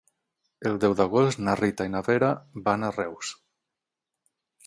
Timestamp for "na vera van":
1.97-2.87